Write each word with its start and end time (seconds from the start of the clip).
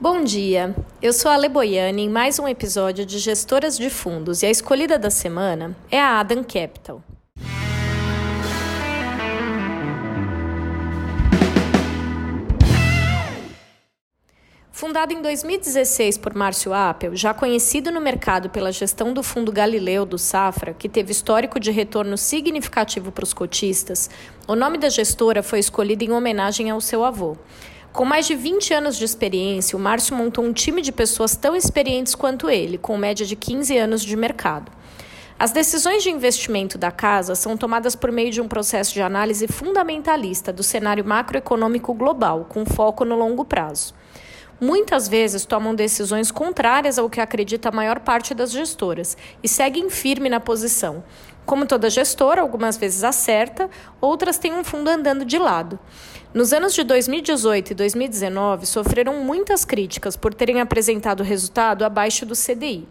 Bom 0.00 0.24
dia, 0.24 0.74
eu 1.00 1.12
sou 1.12 1.30
a 1.30 1.36
Le 1.36 1.48
Boiani 1.48 2.02
em 2.02 2.08
mais 2.10 2.40
um 2.40 2.48
episódio 2.48 3.06
de 3.06 3.16
Gestoras 3.20 3.78
de 3.78 3.88
Fundos 3.88 4.42
e 4.42 4.46
a 4.46 4.50
escolhida 4.50 4.98
da 4.98 5.08
semana 5.08 5.74
é 5.88 6.00
a 6.00 6.18
Adam 6.18 6.42
Capital. 6.42 7.00
Fundado 14.72 15.12
em 15.12 15.22
2016 15.22 16.18
por 16.18 16.34
Márcio 16.34 16.74
Appel, 16.74 17.14
já 17.14 17.32
conhecido 17.32 17.92
no 17.92 18.00
mercado 18.00 18.50
pela 18.50 18.72
gestão 18.72 19.14
do 19.14 19.22
fundo 19.22 19.52
Galileu 19.52 20.04
do 20.04 20.18
Safra, 20.18 20.74
que 20.74 20.88
teve 20.88 21.12
histórico 21.12 21.60
de 21.60 21.70
retorno 21.70 22.18
significativo 22.18 23.12
para 23.12 23.22
os 23.22 23.32
cotistas, 23.32 24.10
o 24.48 24.56
nome 24.56 24.76
da 24.76 24.88
gestora 24.88 25.40
foi 25.40 25.60
escolhido 25.60 26.02
em 26.02 26.10
homenagem 26.10 26.68
ao 26.68 26.80
seu 26.80 27.04
avô. 27.04 27.36
Com 27.94 28.04
mais 28.04 28.26
de 28.26 28.34
20 28.34 28.74
anos 28.74 28.96
de 28.96 29.04
experiência, 29.04 29.78
o 29.78 29.80
Márcio 29.80 30.16
montou 30.16 30.44
um 30.44 30.52
time 30.52 30.82
de 30.82 30.90
pessoas 30.90 31.36
tão 31.36 31.54
experientes 31.54 32.12
quanto 32.16 32.50
ele, 32.50 32.76
com 32.76 32.98
média 32.98 33.24
de 33.24 33.36
15 33.36 33.78
anos 33.78 34.02
de 34.02 34.16
mercado. 34.16 34.72
As 35.38 35.52
decisões 35.52 36.02
de 36.02 36.10
investimento 36.10 36.76
da 36.76 36.90
casa 36.90 37.36
são 37.36 37.56
tomadas 37.56 37.94
por 37.94 38.10
meio 38.10 38.32
de 38.32 38.40
um 38.40 38.48
processo 38.48 38.92
de 38.92 39.00
análise 39.00 39.46
fundamentalista 39.46 40.52
do 40.52 40.64
cenário 40.64 41.04
macroeconômico 41.04 41.94
global, 41.94 42.46
com 42.48 42.66
foco 42.66 43.04
no 43.04 43.14
longo 43.14 43.44
prazo. 43.44 43.94
Muitas 44.64 45.06
vezes 45.08 45.44
tomam 45.44 45.74
decisões 45.74 46.30
contrárias 46.30 46.98
ao 46.98 47.10
que 47.10 47.20
acredita 47.20 47.68
a 47.68 47.72
maior 47.72 48.00
parte 48.00 48.32
das 48.32 48.50
gestoras 48.50 49.14
e 49.42 49.46
seguem 49.46 49.90
firme 49.90 50.30
na 50.30 50.40
posição. 50.40 51.04
Como 51.44 51.66
toda 51.66 51.90
gestora, 51.90 52.40
algumas 52.40 52.78
vezes 52.78 53.04
acerta, 53.04 53.68
outras 54.00 54.38
têm 54.38 54.54
um 54.54 54.64
fundo 54.64 54.88
andando 54.88 55.26
de 55.26 55.36
lado. 55.36 55.78
Nos 56.32 56.54
anos 56.54 56.72
de 56.72 56.82
2018 56.82 57.72
e 57.72 57.74
2019, 57.74 58.64
sofreram 58.64 59.22
muitas 59.22 59.66
críticas 59.66 60.16
por 60.16 60.32
terem 60.32 60.62
apresentado 60.62 61.22
resultado 61.22 61.84
abaixo 61.84 62.24
do 62.24 62.32
CDI. 62.34 62.88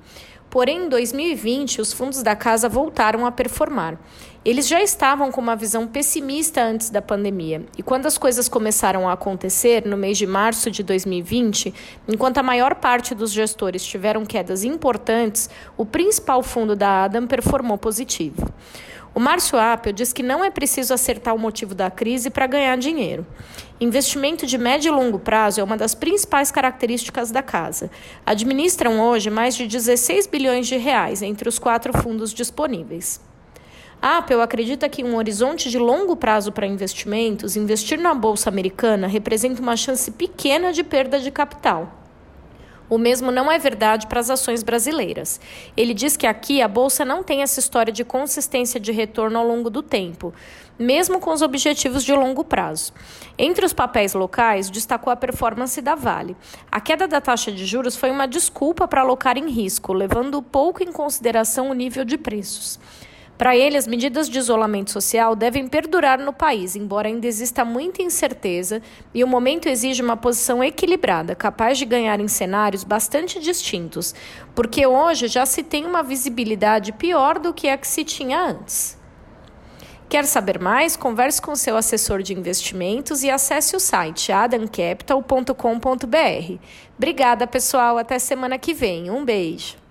Porém, 0.51 0.85
em 0.85 0.89
2020, 0.89 1.81
os 1.81 1.91
fundos 1.91 2.21
da 2.21 2.35
casa 2.35 2.69
voltaram 2.69 3.25
a 3.25 3.31
performar. 3.31 3.97
Eles 4.45 4.67
já 4.67 4.83
estavam 4.83 5.31
com 5.31 5.39
uma 5.39 5.55
visão 5.55 5.87
pessimista 5.87 6.61
antes 6.61 6.89
da 6.89 7.01
pandemia, 7.01 7.65
e 7.77 7.81
quando 7.81 8.07
as 8.07 8.17
coisas 8.17 8.49
começaram 8.49 9.07
a 9.07 9.13
acontecer, 9.13 9.85
no 9.85 9.95
mês 9.95 10.17
de 10.17 10.27
março 10.27 10.69
de 10.69 10.83
2020, 10.83 11.73
enquanto 12.09 12.39
a 12.39 12.43
maior 12.43 12.75
parte 12.75 13.15
dos 13.15 13.31
gestores 13.31 13.85
tiveram 13.85 14.25
quedas 14.25 14.65
importantes, 14.65 15.49
o 15.77 15.85
principal 15.85 16.43
fundo 16.43 16.75
da 16.75 17.05
Adam 17.05 17.25
performou 17.25 17.77
positivo. 17.77 18.53
O 19.15 19.19
Márcio 19.19 19.57
Appel 19.57 19.93
diz 19.93 20.11
que 20.11 20.21
não 20.21 20.43
é 20.43 20.51
preciso 20.51 20.93
acertar 20.93 21.33
o 21.33 21.39
motivo 21.39 21.73
da 21.73 21.89
crise 21.89 22.29
para 22.29 22.45
ganhar 22.45 22.77
dinheiro. 22.77 23.25
Investimento 23.79 24.45
de 24.45 24.57
médio 24.57 24.89
e 24.89 24.91
longo 24.93 25.19
prazo 25.19 25.61
é 25.61 25.63
uma 25.63 25.77
das 25.77 25.95
principais 25.95 26.51
características 26.51 27.31
da 27.31 27.41
casa. 27.41 27.89
Administram 28.25 28.99
hoje 28.99 29.29
mais 29.29 29.55
de 29.55 29.67
16 29.67 30.27
bilhões 30.27 30.67
de 30.67 30.75
reais 30.75 31.21
entre 31.21 31.47
os 31.47 31.57
quatro 31.57 31.97
fundos 31.97 32.33
disponíveis. 32.33 33.21
A 34.01 34.17
Apple 34.17 34.41
acredita 34.41 34.89
que 34.89 35.03
um 35.03 35.15
horizonte 35.15 35.69
de 35.69 35.77
longo 35.77 36.15
prazo 36.15 36.51
para 36.51 36.67
investimentos, 36.67 37.55
investir 37.55 37.99
na 37.99 38.13
bolsa 38.13 38.49
americana 38.49 39.07
representa 39.07 39.61
uma 39.61 39.77
chance 39.77 40.11
pequena 40.11 40.73
de 40.73 40.83
perda 40.83 41.19
de 41.19 41.31
capital. 41.31 42.03
O 42.89 42.97
mesmo 42.97 43.31
não 43.31 43.51
é 43.51 43.57
verdade 43.57 44.07
para 44.07 44.19
as 44.19 44.29
ações 44.29 44.61
brasileiras. 44.61 45.39
Ele 45.75 45.93
diz 45.93 46.17
que 46.17 46.27
aqui 46.27 46.61
a 46.61 46.67
bolsa 46.67 47.05
não 47.05 47.23
tem 47.23 47.41
essa 47.41 47.59
história 47.59 47.93
de 47.93 48.03
consistência 48.03 48.79
de 48.79 48.91
retorno 48.91 49.39
ao 49.39 49.47
longo 49.47 49.69
do 49.69 49.81
tempo, 49.81 50.33
mesmo 50.77 51.19
com 51.19 51.31
os 51.31 51.41
objetivos 51.41 52.03
de 52.03 52.13
longo 52.13 52.43
prazo. 52.43 52.93
Entre 53.37 53.65
os 53.65 53.73
papéis 53.73 54.13
locais, 54.13 54.69
destacou 54.69 55.11
a 55.11 55.15
performance 55.15 55.81
da 55.81 55.95
Vale. 55.95 56.35
A 56.71 56.79
queda 56.81 57.07
da 57.07 57.21
taxa 57.21 57.51
de 57.51 57.65
juros 57.65 57.95
foi 57.95 58.11
uma 58.11 58.27
desculpa 58.27 58.87
para 58.87 59.01
alocar 59.01 59.37
em 59.37 59.49
risco, 59.49 59.93
levando 59.93 60.41
pouco 60.41 60.83
em 60.83 60.91
consideração 60.91 61.71
o 61.71 61.73
nível 61.73 62.03
de 62.03 62.17
preços. 62.17 62.79
Para 63.43 63.57
ele, 63.57 63.75
as 63.75 63.85
medidas 63.85 64.29
de 64.29 64.39
isolamento 64.39 64.89
social 64.89 65.35
devem 65.35 65.67
perdurar 65.67 66.17
no 66.17 66.31
país, 66.31 66.77
embora 66.77 67.09
ainda 67.09 67.27
exista 67.27 67.65
muita 67.65 68.01
incerteza 68.01 68.81
e 69.13 69.21
o 69.21 69.27
momento 69.27 69.67
exige 69.67 70.01
uma 70.01 70.15
posição 70.15 70.63
equilibrada, 70.63 71.35
capaz 71.35 71.77
de 71.77 71.83
ganhar 71.83 72.21
em 72.21 72.27
cenários 72.29 72.85
bastante 72.85 73.41
distintos, 73.41 74.15
porque 74.55 74.87
hoje 74.87 75.27
já 75.27 75.45
se 75.45 75.61
tem 75.61 75.85
uma 75.85 76.01
visibilidade 76.01 76.93
pior 76.93 77.37
do 77.37 77.53
que 77.53 77.67
a 77.67 77.77
que 77.77 77.85
se 77.85 78.05
tinha 78.05 78.41
antes. 78.41 78.97
Quer 80.07 80.23
saber 80.23 80.57
mais? 80.57 80.95
Converse 80.95 81.41
com 81.41 81.53
seu 81.53 81.75
assessor 81.75 82.23
de 82.23 82.33
investimentos 82.33 83.23
e 83.23 83.29
acesse 83.29 83.75
o 83.75 83.79
site 83.79 84.31
adamcapital.com.br. 84.31 86.59
Obrigada, 86.97 87.45
pessoal. 87.45 87.97
Até 87.97 88.17
semana 88.19 88.57
que 88.57 88.73
vem. 88.73 89.11
Um 89.11 89.25
beijo. 89.25 89.82